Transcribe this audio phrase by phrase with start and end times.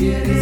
[0.00, 0.39] quieres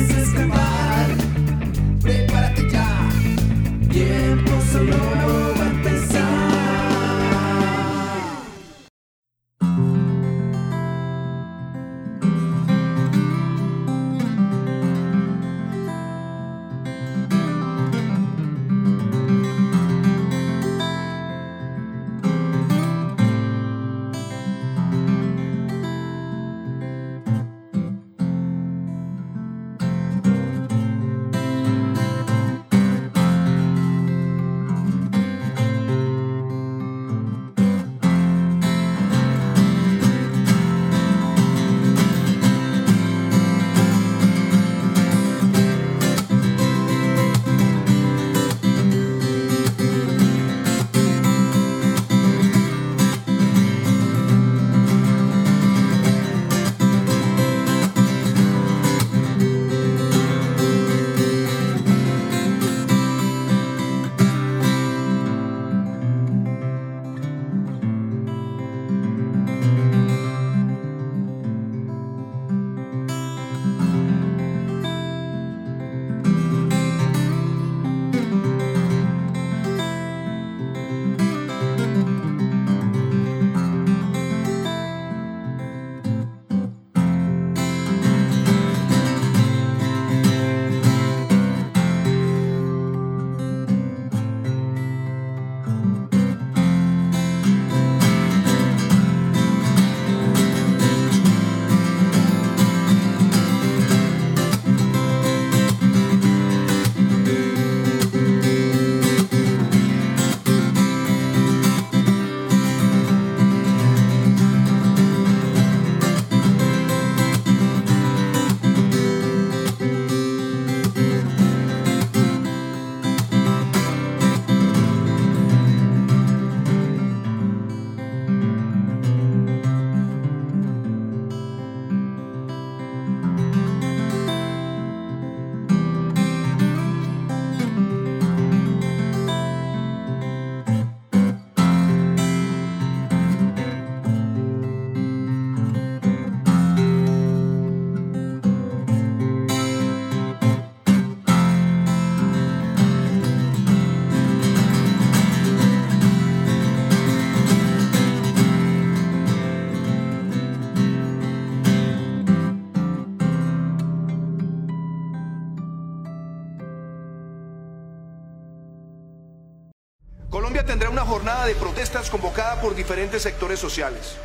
[171.89, 174.17] protestas por diferentes sectores sociales.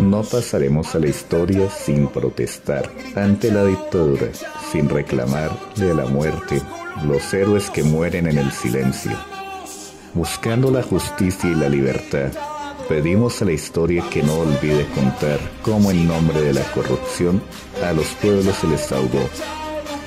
[0.00, 4.28] No pasaremos a la historia sin protestar ante la dictadura,
[4.70, 6.60] sin reclamar de la muerte,
[7.06, 9.12] los héroes que mueren en el silencio.
[10.14, 12.30] Buscando la justicia y la libertad,
[12.88, 17.42] pedimos a la historia que no olvide contar cómo en nombre de la corrupción
[17.82, 19.28] a los pueblos se les ahogó.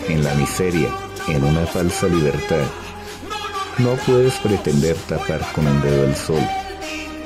[0.07, 0.89] En la miseria,
[1.27, 2.65] en una falsa libertad,
[3.79, 6.41] no puedes pretender tapar con un dedo el sol.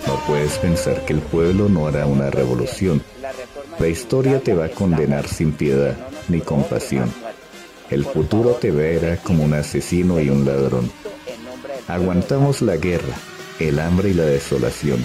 [0.08, 3.04] No puedes pensar que el pueblo no hará una revolución.
[3.78, 5.96] La historia te va a condenar sin piedad
[6.28, 7.14] ni compasión.
[7.90, 10.92] El futuro te verá como un asesino y un ladrón.
[11.88, 13.14] Aguantamos la guerra,
[13.60, 15.04] el hambre y la desolación,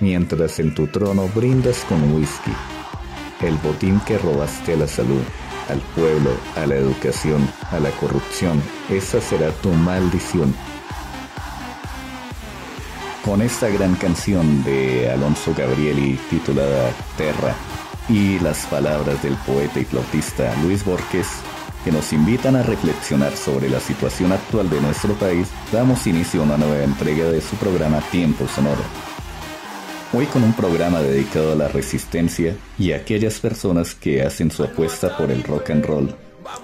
[0.00, 2.52] mientras en tu trono brindas con whisky,
[3.40, 5.22] el botín que robaste la salud,
[5.68, 8.62] al pueblo, a la educación, a la corrupción.
[8.90, 10.54] Esa será tu maldición.
[13.24, 17.54] Con esta gran canción de Alonso Gabrieli titulada Terra
[18.08, 21.28] y las palabras del poeta y flautista Luis Borges
[21.84, 26.44] que nos invitan a reflexionar sobre la situación actual de nuestro país, damos inicio a
[26.44, 29.13] una nueva entrega de su programa Tiempo Sonoro.
[30.16, 34.62] Hoy con un programa dedicado a la resistencia y a aquellas personas que hacen su
[34.62, 36.14] apuesta por el rock and roll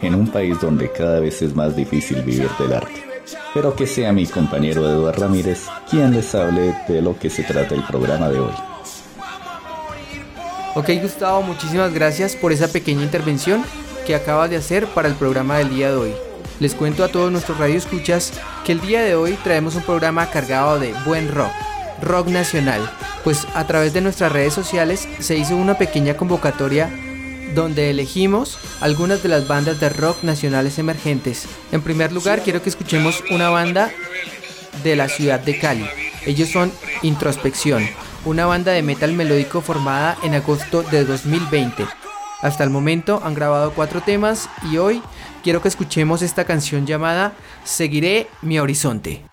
[0.03, 3.03] en un país donde cada vez es más difícil vivir del arte.
[3.53, 7.75] Pero que sea mi compañero Eduardo Ramírez quien les hable de lo que se trata
[7.75, 8.53] el programa de hoy.
[10.77, 13.65] Ok Gustavo, muchísimas gracias por esa pequeña intervención
[14.07, 16.13] que acabas de hacer para el programa del día de hoy.
[16.61, 18.33] Les cuento a todos nuestros radioescuchas
[18.65, 21.51] que el día de hoy traemos un programa cargado de buen rock,
[22.01, 22.91] rock nacional,
[23.25, 26.91] pues a través de nuestras redes sociales se hizo una pequeña convocatoria
[27.55, 31.47] donde elegimos algunas de las bandas de rock nacionales emergentes.
[31.73, 33.91] En primer lugar, quiero que escuchemos una banda
[34.83, 35.87] de la ciudad de Cali.
[36.27, 37.89] Ellos son Introspección,
[38.25, 41.87] una banda de metal melódico formada en agosto de 2020.
[42.43, 45.03] Hasta el momento han grabado cuatro temas y hoy
[45.43, 49.30] quiero que escuchemos esta canción llamada Seguiré mi horizonte.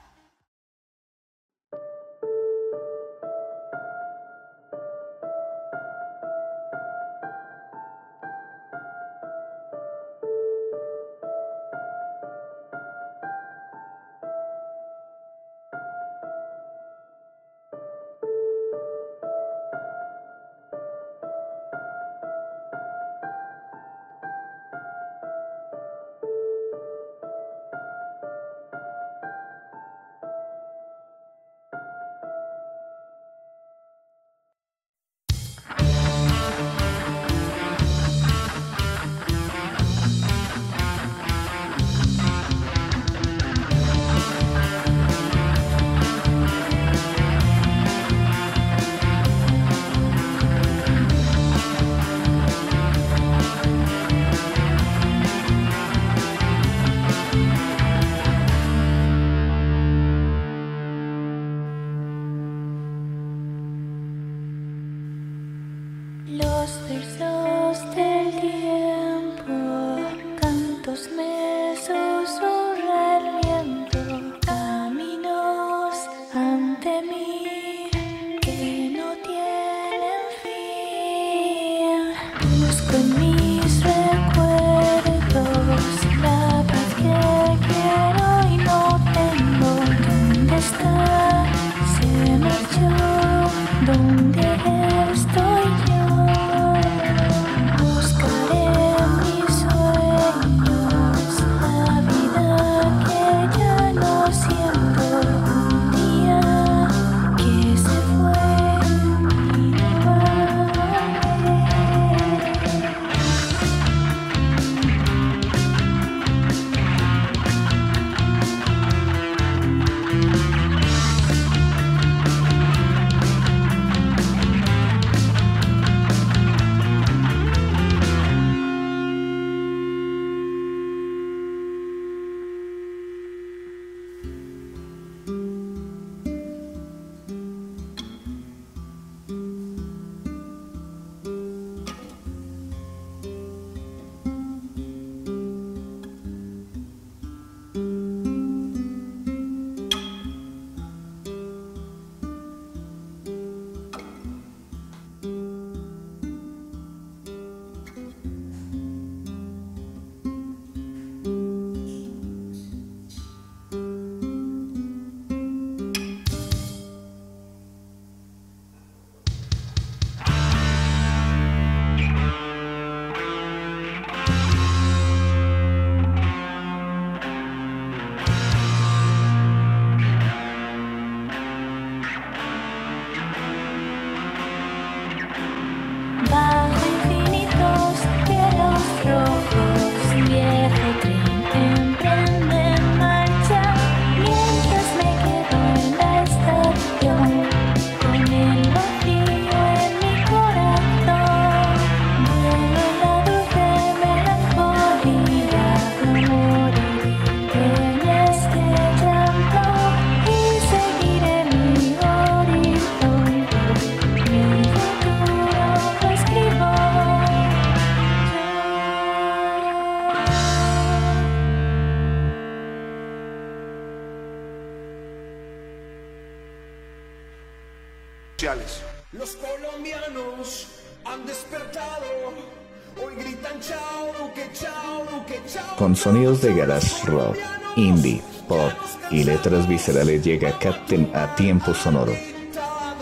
[236.07, 237.35] Sonidos de garage rock,
[237.75, 238.71] indie, pop
[239.11, 242.13] y letras viscerales llega Captain a tiempo sonoro.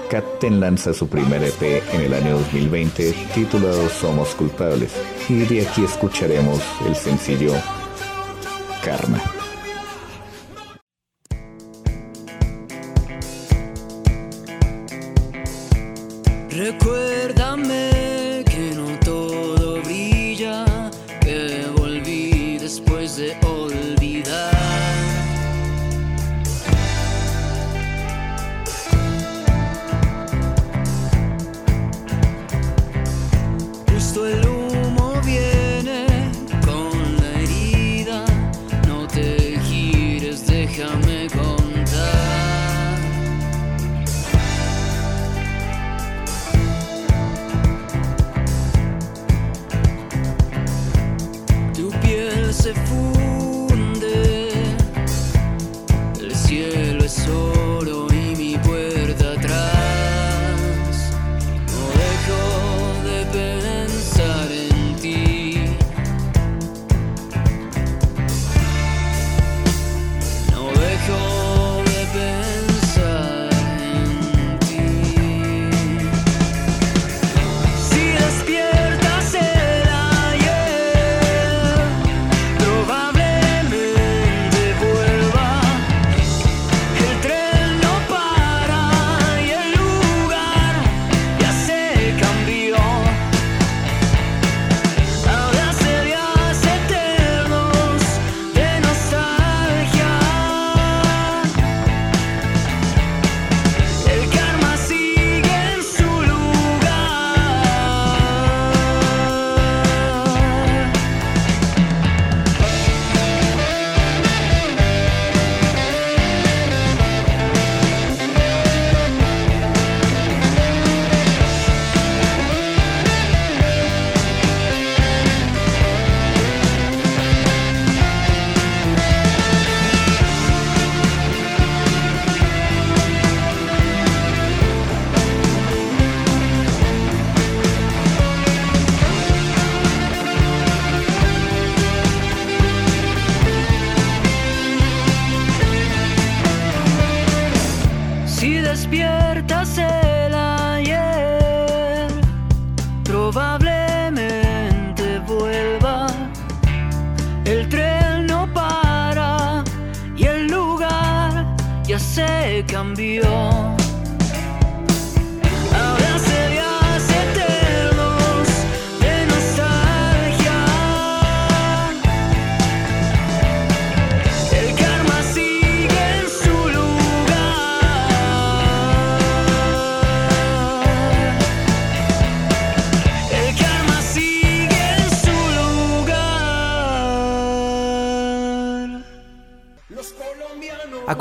[0.10, 4.92] Captain lanza su primer EP en el año 2020 titulado Somos culpables
[5.30, 7.54] y de aquí escucharemos el sencillo
[8.84, 9.22] Karma.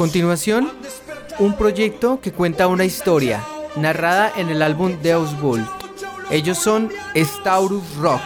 [0.04, 0.70] Continuación,
[1.38, 3.42] un proyecto que cuenta una historia
[3.75, 5.66] narrada en el álbum Deus Vult.
[6.30, 8.20] Ellos son Staurus Rock.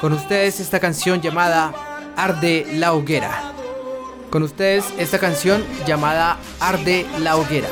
[0.00, 1.72] Con ustedes esta canción llamada
[2.16, 3.52] Arde la Hoguera.
[4.30, 7.68] Con ustedes esta canción llamada Arde la Hoguera.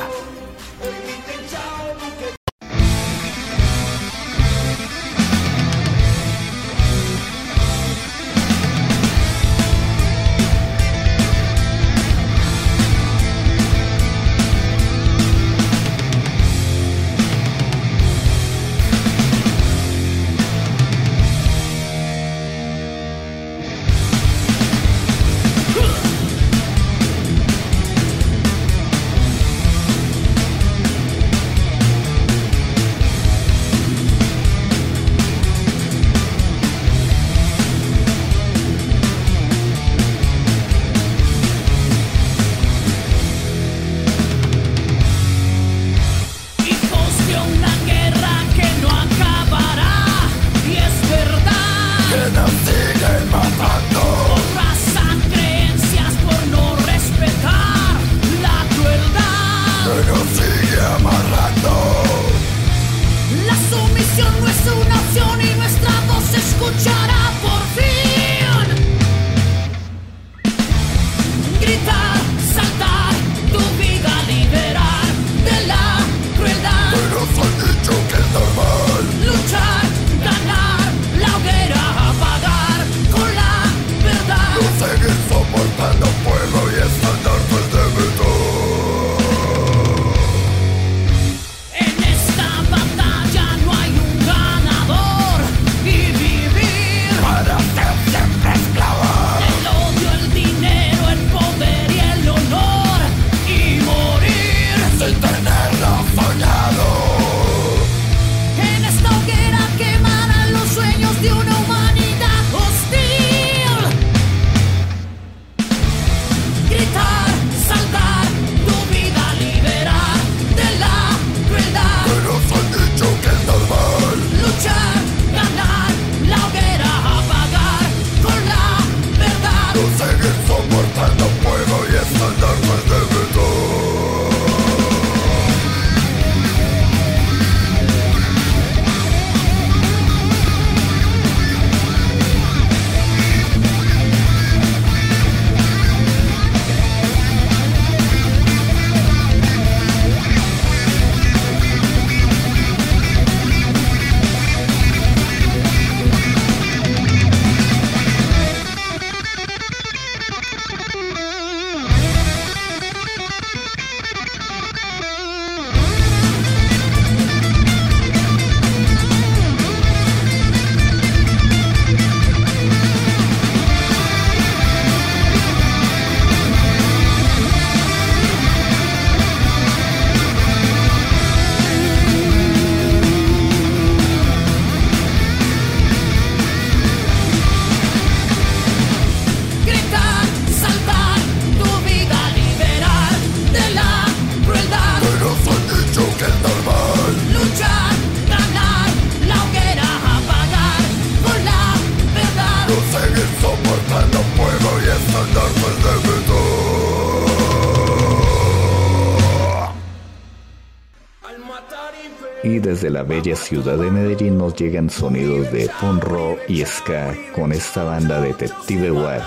[213.37, 216.05] Ciudad de Medellín nos llegan sonidos de punk
[216.49, 219.23] y ska con esta banda Detective War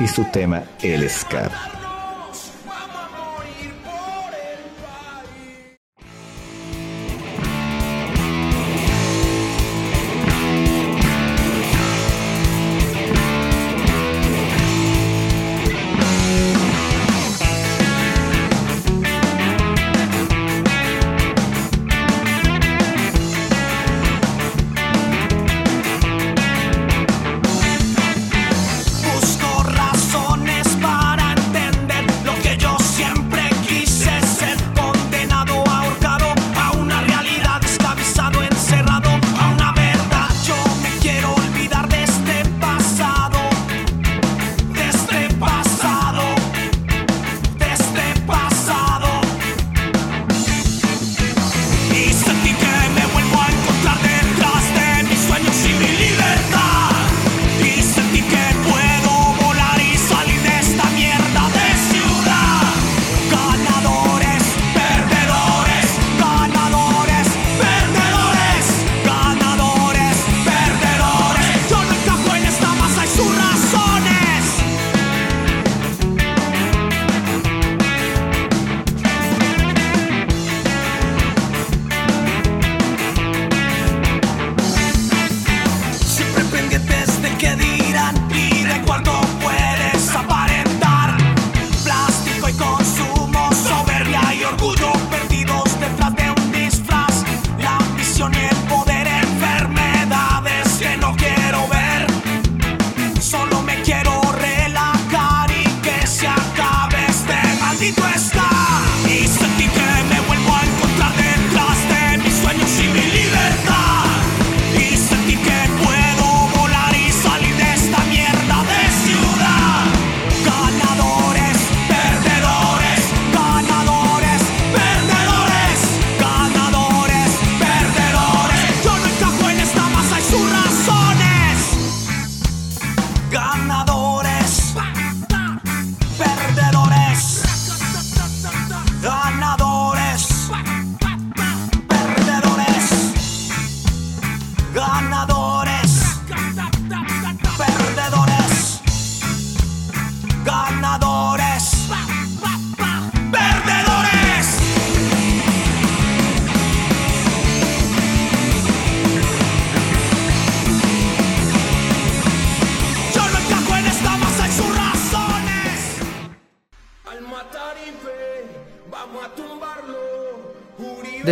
[0.00, 1.73] y su tema El Ska.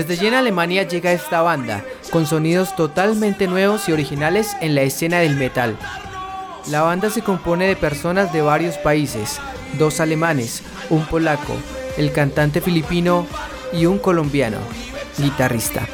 [0.02, 5.20] Desde Jena, Alemania llega esta banda, con sonidos totalmente nuevos y originales en la escena
[5.20, 5.78] del metal.
[6.72, 9.38] La banda se compone de personas de varios países,
[9.78, 11.54] dos alemanes, un polaco,
[11.96, 13.28] el cantante filipino
[13.72, 14.58] y un colombiano,
[15.18, 15.86] guitarrista.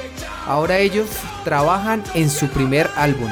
[0.46, 1.10] Ahora ellos
[1.44, 3.30] trabajan en su primer álbum.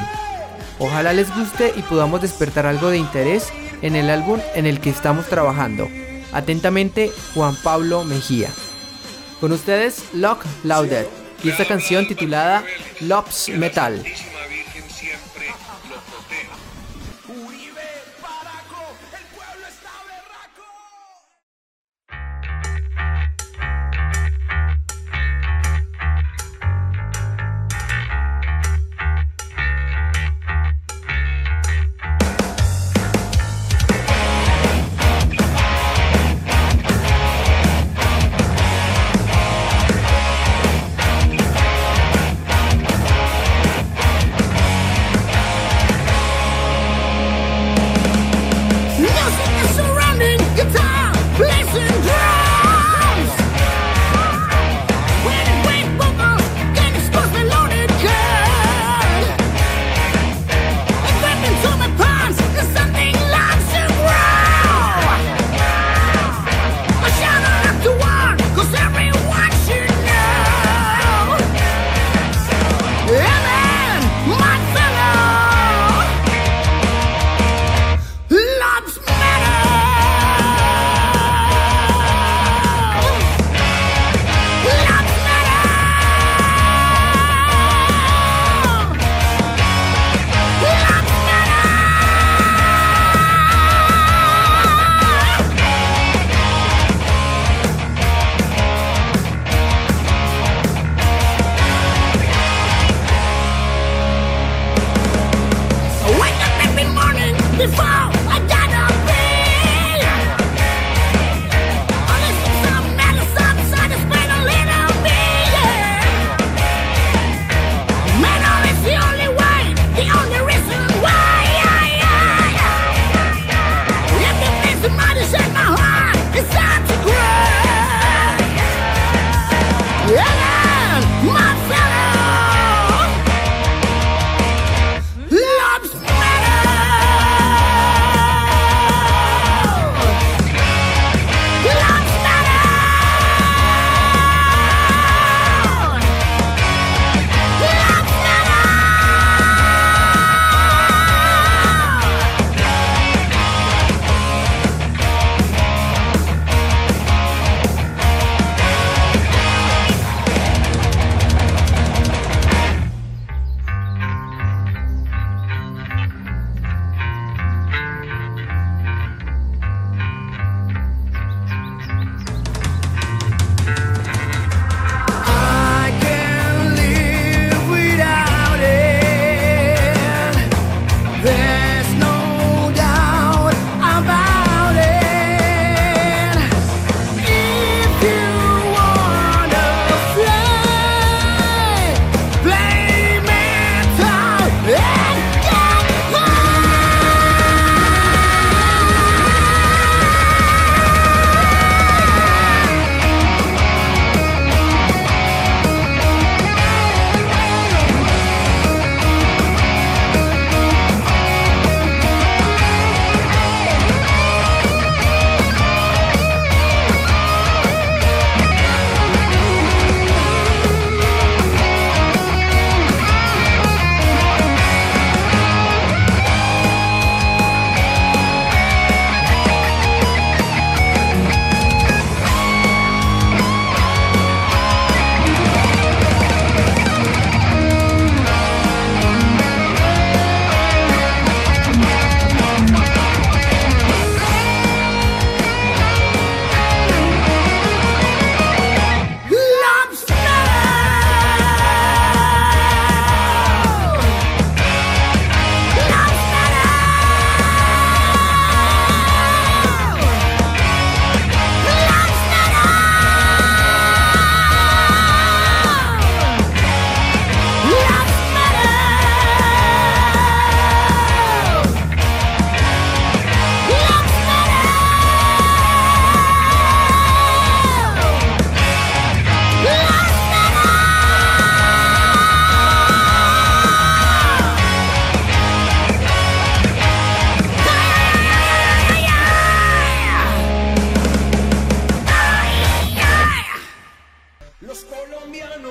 [0.78, 3.48] Ojalá les guste y podamos despertar algo de interés
[3.80, 5.88] en el álbum en el que estamos trabajando.
[6.34, 8.50] Atentamente, Juan Pablo Mejía.
[9.40, 11.06] Con ustedes, Lock Louded
[11.44, 12.64] y esta canción titulada
[13.00, 14.02] Lops Metal.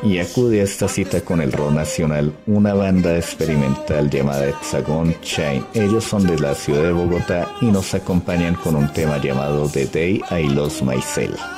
[0.04, 5.66] y acude a esta cita con el rock nacional, una banda experimental llamada Hexagon Chain.
[5.74, 9.86] Ellos son de la ciudad de Bogotá y nos acompañan con un tema llamado The
[9.88, 11.55] Day I Lost Myself.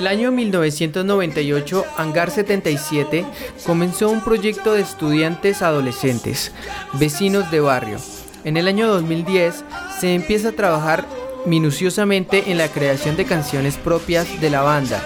[0.00, 3.26] El año 1998, Hangar 77
[3.66, 6.52] comenzó un proyecto de estudiantes adolescentes,
[6.94, 7.98] vecinos de barrio.
[8.44, 9.62] En el año 2010
[10.00, 11.06] se empieza a trabajar
[11.44, 15.02] minuciosamente en la creación de canciones propias de la banda.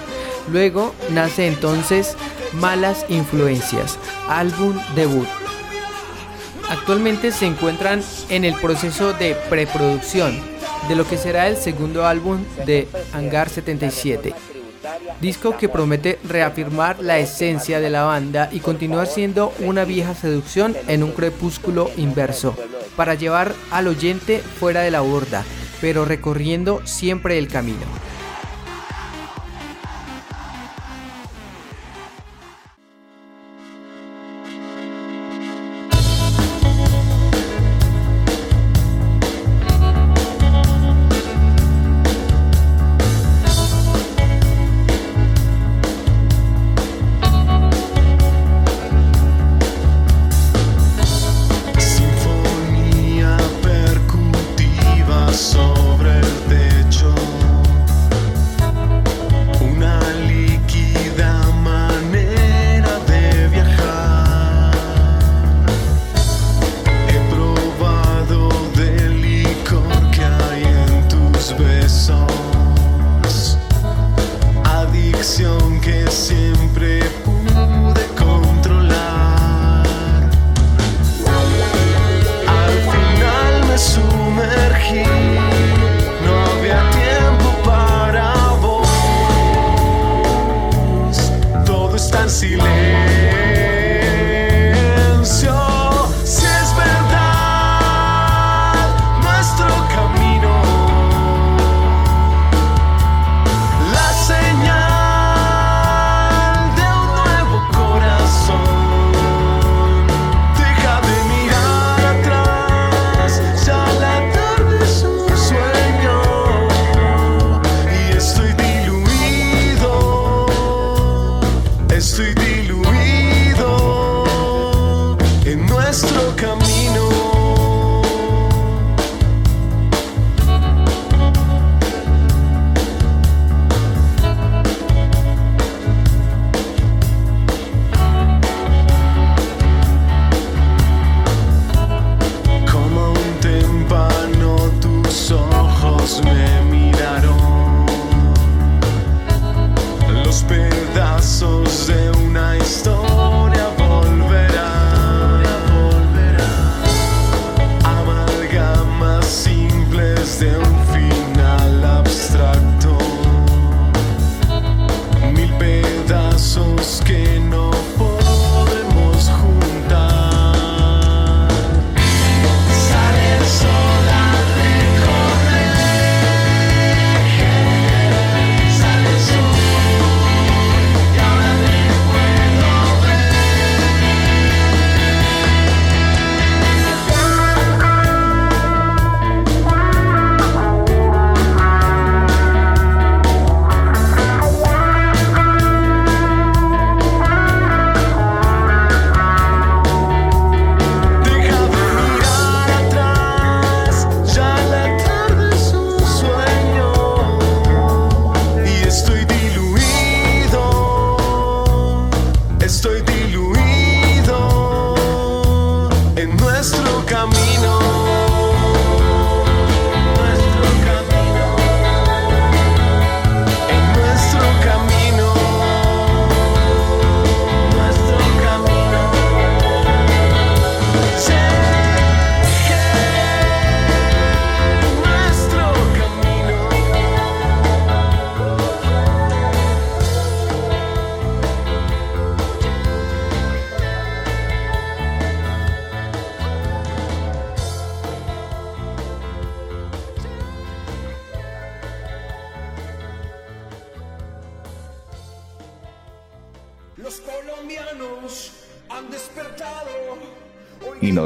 [0.52, 2.16] Luego nace entonces
[2.52, 5.26] Malas Influencias, álbum debut.
[6.70, 10.40] Actualmente se encuentran en el proceso de preproducción
[10.88, 14.53] de lo que será el segundo álbum de Hangar 77.
[15.20, 20.76] Disco que promete reafirmar la esencia de la banda y continuar siendo una vieja seducción
[20.88, 22.56] en un crepúsculo inverso,
[22.96, 25.44] para llevar al oyente fuera de la borda,
[25.80, 28.03] pero recorriendo siempre el camino.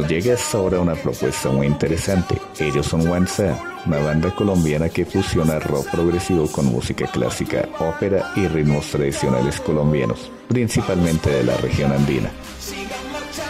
[0.01, 2.41] Nos llega hasta ahora una propuesta muy interesante.
[2.61, 8.47] Ellos son Wanza, una banda colombiana que fusiona rock progresivo con música clásica, ópera y
[8.47, 12.31] ritmos tradicionales colombianos, principalmente de la región andina.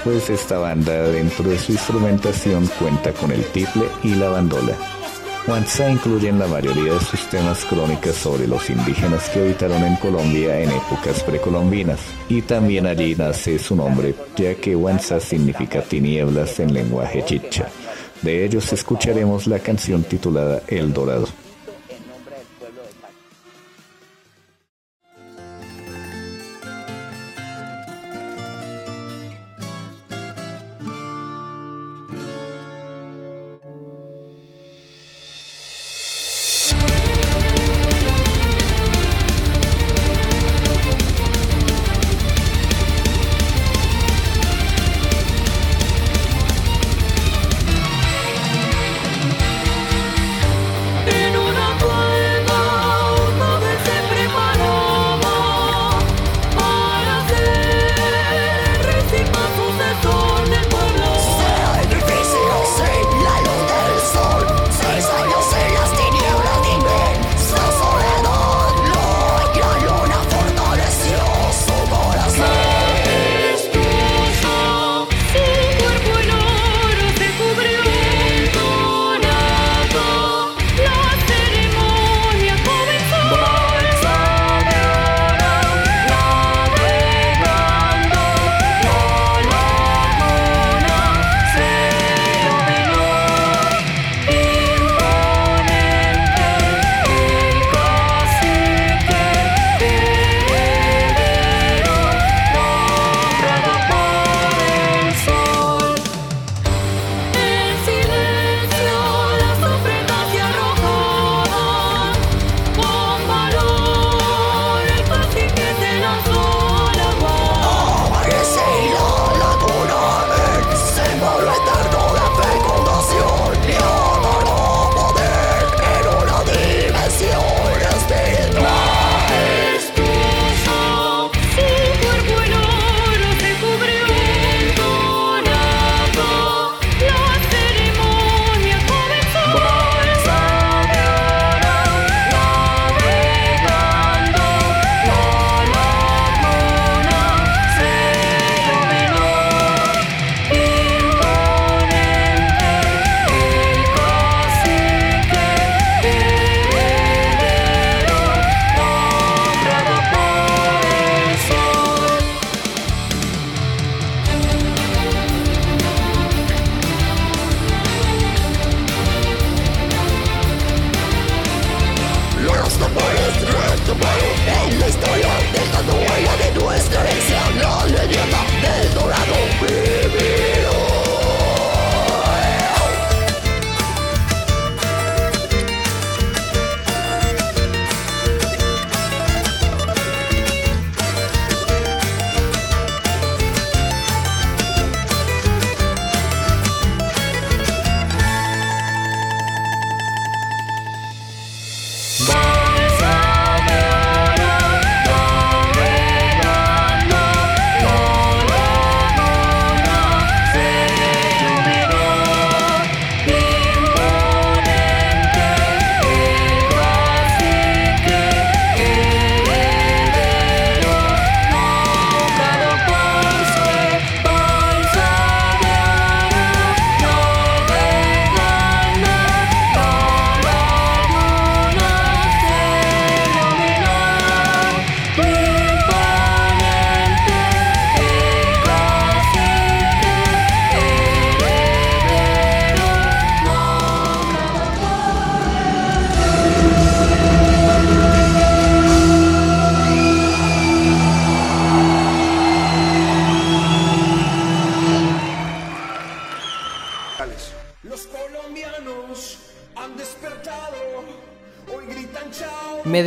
[0.04, 4.97] Pues esta banda dentro de su instrumentación cuenta con el tiple y la bandola.
[5.48, 9.96] Juanza incluye en la mayoría de sus temas crónicas sobre los indígenas que habitaron en
[9.96, 16.60] Colombia en épocas precolombinas, y también allí nace su nombre, ya que Huancha significa tinieblas
[16.60, 17.66] en lenguaje chicha.
[18.20, 21.26] De ellos escucharemos la canción titulada El Dorado.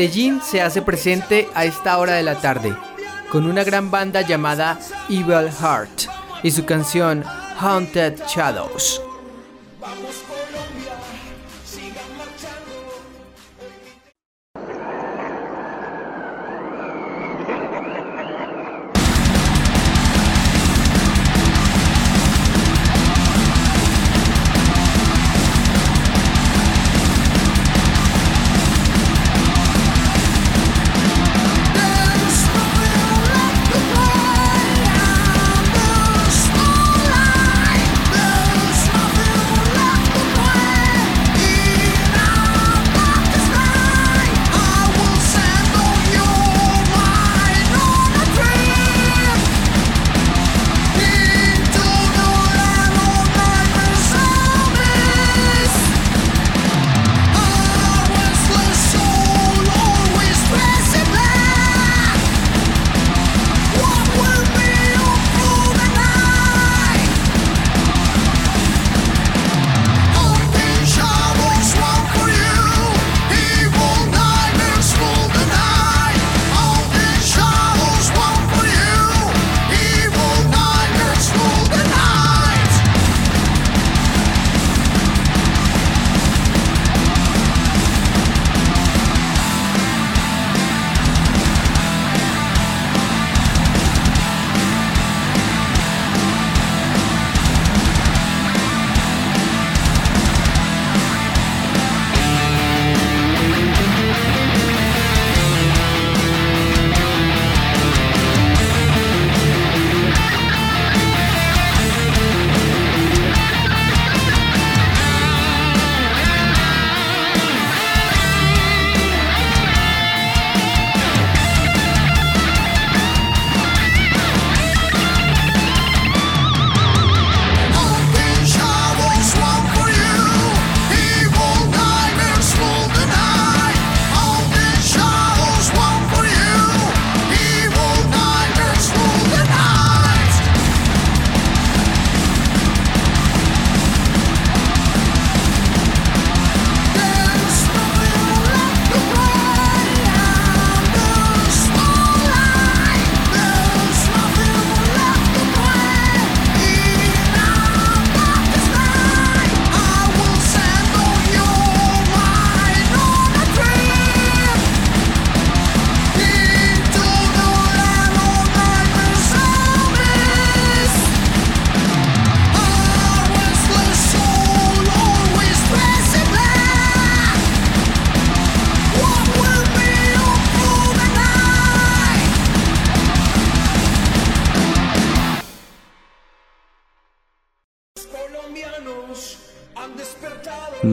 [0.01, 2.75] Medellín se hace presente a esta hora de la tarde
[3.31, 4.79] con una gran banda llamada
[5.09, 6.09] Evil Heart
[6.41, 7.23] y su canción
[7.59, 9.00] Haunted Shadows.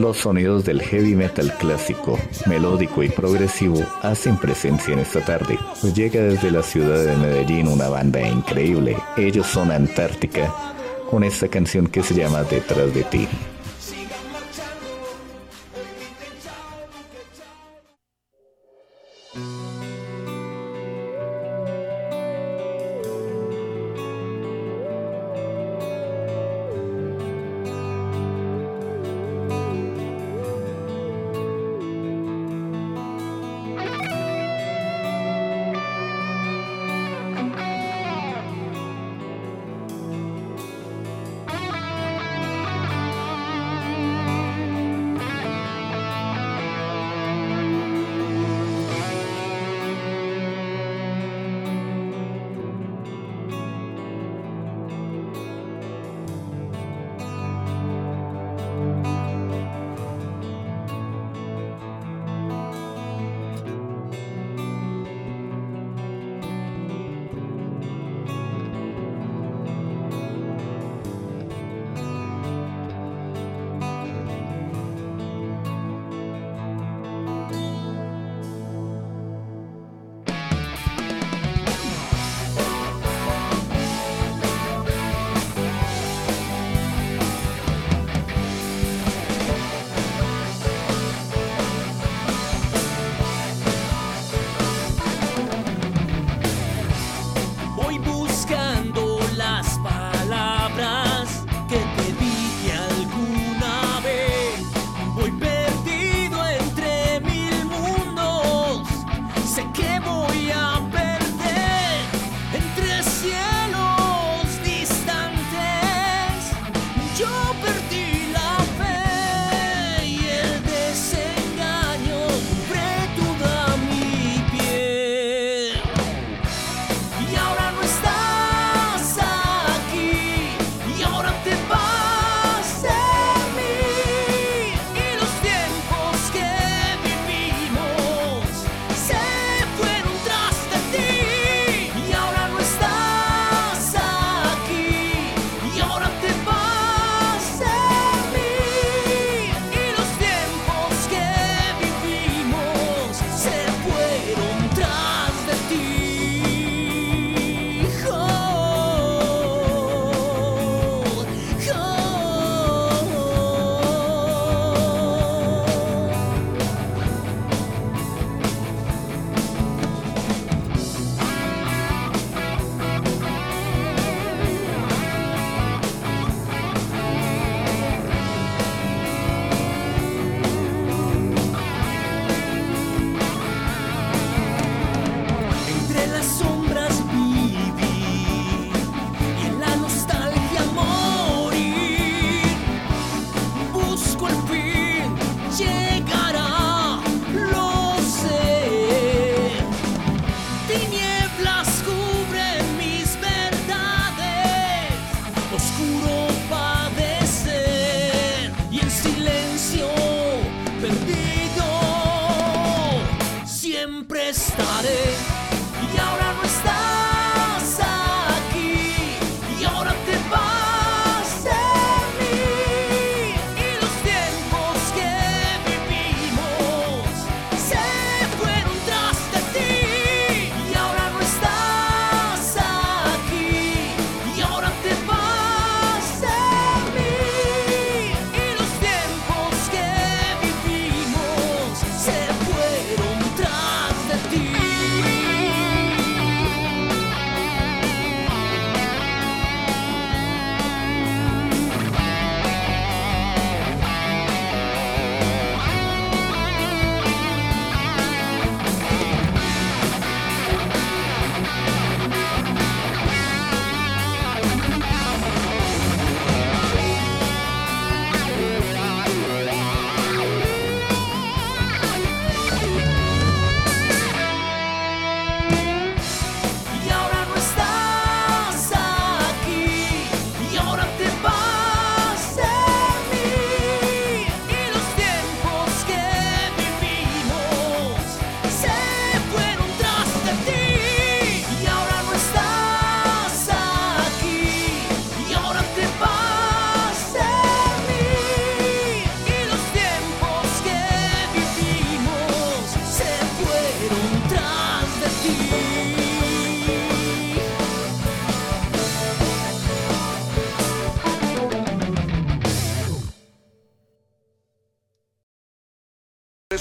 [0.09, 5.93] Los sonidos del heavy metal clásico, melódico y progresivo hacen presencia en esta tarde, pues
[5.93, 8.97] llega desde la ciudad de Medellín una banda increíble.
[9.17, 10.51] Ellos son Antártica,
[11.11, 13.27] con esta canción que se llama Detrás de ti.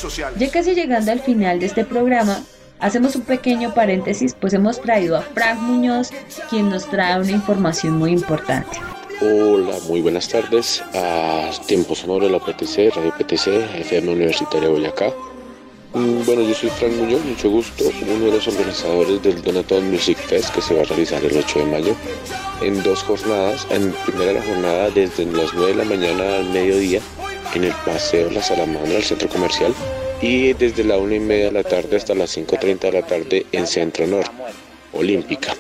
[0.01, 0.39] Sociales.
[0.39, 2.43] Ya casi llegando al final de este programa,
[2.79, 6.11] hacemos un pequeño paréntesis, pues hemos traído a Frank Muñoz,
[6.51, 8.79] quien nos trae una información muy importante.
[9.21, 15.13] Hola, muy buenas tardes a Tiempo Sonoro de la PTC, Radio PTC, FM Universitaria Boyacá.
[15.95, 20.19] Mm, Bueno, yo soy Frank Muñoz, mucho gusto, uno de los organizadores del Donaton Music
[20.19, 21.97] Fest que se va a realizar el 8 de mayo
[22.61, 23.67] en dos jornadas.
[23.71, 27.01] En primera la jornada desde las 9 de la mañana al mediodía
[27.55, 29.75] en el Paseo La Salamandra, el centro comercial,
[30.21, 33.47] y desde la 1 y media de la tarde hasta las 5.30 de la tarde
[33.53, 34.31] en Centro Norte,
[34.93, 35.55] Olímpica.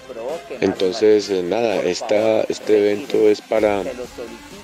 [0.60, 3.82] Entonces, eh, nada, esta, este evento es para,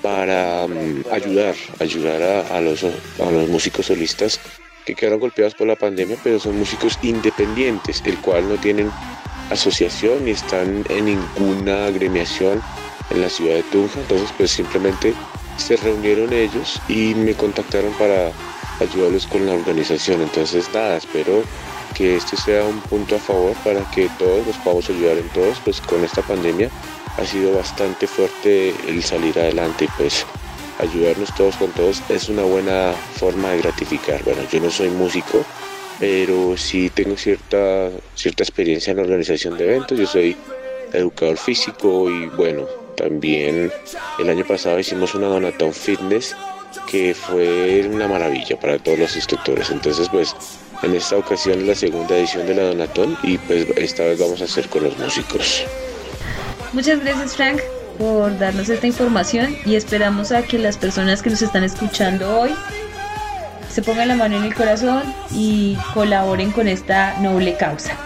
[0.01, 4.39] para mm, ayudar, ayudar a, a los, a los músicos solistas
[4.85, 8.91] que quedaron golpeados por la pandemia, pero son músicos independientes, el cual no tienen
[9.49, 12.61] asociación ni están en ninguna agremiación
[13.09, 13.99] en la ciudad de Tunja.
[13.99, 15.13] Entonces, pues simplemente
[15.57, 18.31] se reunieron ellos y me contactaron para
[18.79, 20.21] ayudarlos con la organización.
[20.21, 21.43] Entonces, nada, espero
[21.95, 25.59] que este sea un punto a favor para que todos nos podamos ayudar en todos,
[25.63, 26.69] pues con esta pandemia
[27.17, 30.25] ha sido bastante fuerte el salir adelante y pues
[30.79, 34.23] ayudarnos todos con todos es una buena forma de gratificar.
[34.23, 35.45] Bueno, yo no soy músico,
[35.99, 39.97] pero sí tengo cierta, cierta experiencia en la organización de eventos.
[39.97, 40.35] Yo soy
[40.91, 43.71] educador físico y bueno, también
[44.19, 46.35] el año pasado hicimos una Donatón Fitness
[46.89, 49.69] que fue una maravilla para todos los instructores.
[49.69, 50.35] Entonces, pues
[50.83, 54.41] en esta ocasión es la segunda edición de la Donatón y pues esta vez vamos
[54.41, 55.63] a hacer con los músicos.
[56.73, 57.61] Muchas gracias Frank
[57.97, 62.51] por darnos esta información y esperamos a que las personas que nos están escuchando hoy
[63.69, 67.97] se pongan la mano en el corazón y colaboren con esta noble causa.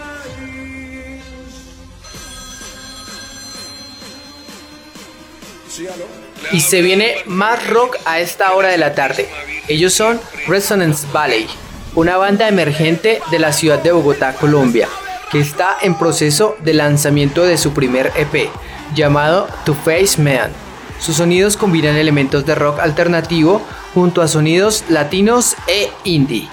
[6.52, 9.28] Y se viene más rock a esta hora de la tarde.
[9.68, 11.46] Ellos son Resonance Valley,
[11.94, 14.88] una banda emergente de la ciudad de Bogotá, Colombia,
[15.30, 18.50] que está en proceso de lanzamiento de su primer EP,
[18.94, 20.50] llamado To Face Man.
[20.98, 23.62] Sus sonidos combinan elementos de rock alternativo
[23.94, 26.48] junto a sonidos latinos e indie.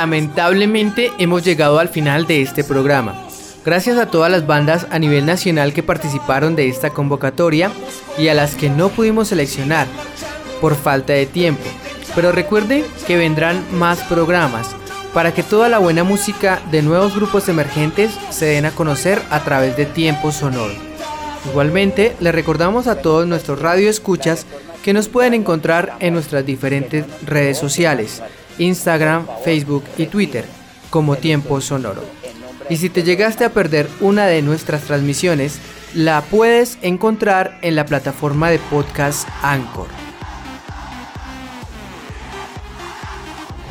[0.00, 3.20] Lamentablemente hemos llegado al final de este programa.
[3.64, 7.72] Gracias a todas las bandas a nivel nacional que participaron de esta convocatoria
[8.16, 9.88] y a las que no pudimos seleccionar
[10.60, 11.64] por falta de tiempo.
[12.14, 14.68] Pero recuerden que vendrán más programas
[15.12, 19.42] para que toda la buena música de nuevos grupos emergentes se den a conocer a
[19.42, 20.74] través de Tiempo Sonoro.
[21.50, 24.46] Igualmente, les recordamos a todos nuestros radioescuchas
[24.84, 28.22] que nos pueden encontrar en nuestras diferentes redes sociales,
[28.58, 30.44] Instagram, Facebook y Twitter,
[30.90, 32.02] como Tiempo Sonoro.
[32.70, 35.58] Y si te llegaste a perder una de nuestras transmisiones,
[35.94, 39.88] la puedes encontrar en la plataforma de podcast Anchor.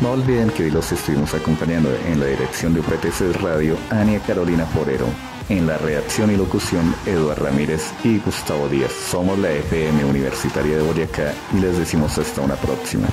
[0.02, 4.66] No olviden que hoy los estuvimos acompañando en la dirección de UPTC Radio, Ania Carolina
[4.66, 5.08] Forero.
[5.50, 8.92] En la redacción y locución, Eduardo Ramírez y Gustavo Díaz.
[8.92, 13.08] Somos la FM Universitaria de Boyacá y les decimos hasta una próxima.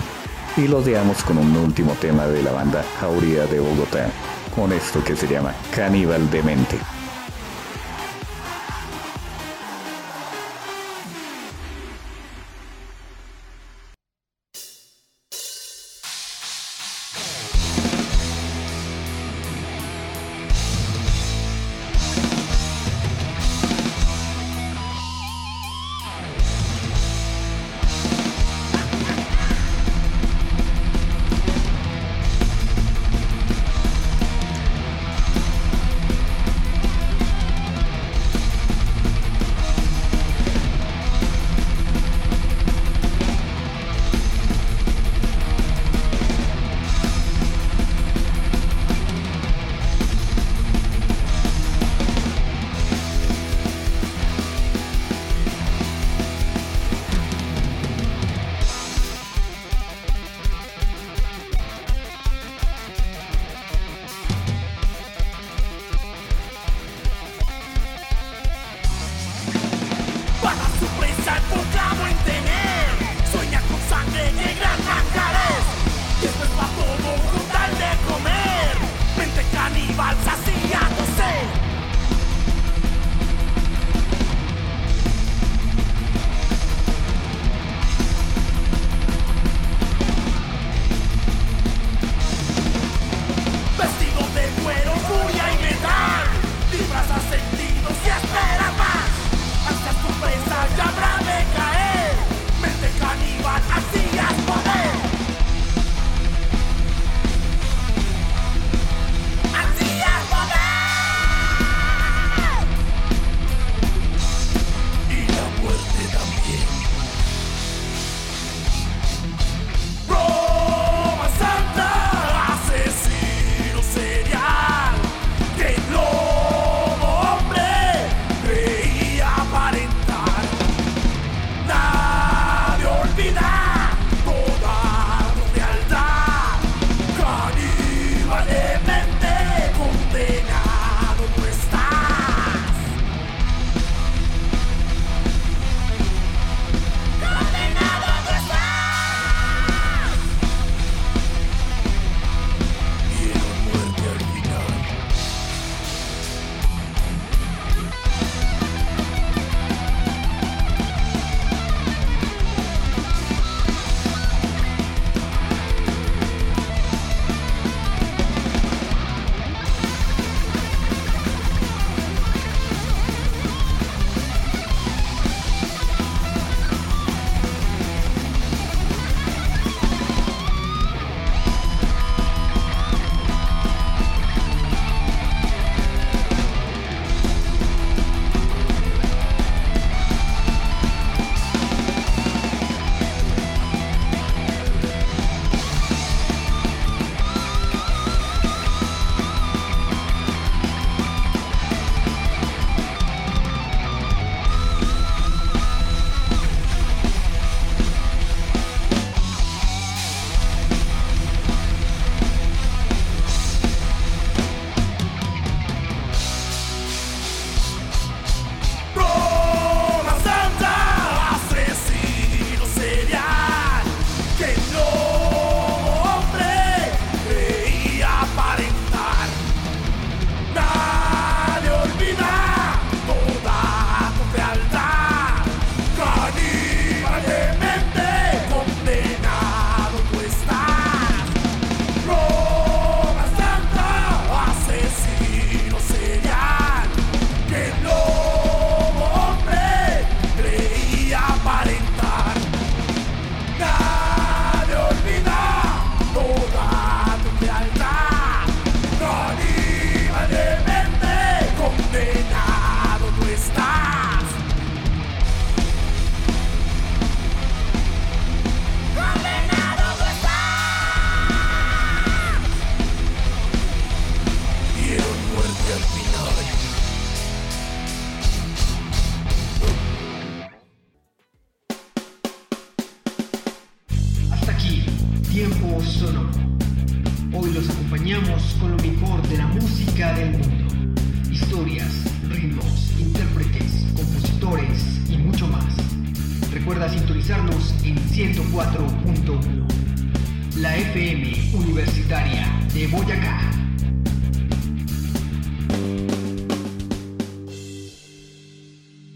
[0.57, 4.09] Y los dejamos con un último tema de la banda Jauría de Bogotá,
[4.55, 6.43] con esto que se llama Caníbal de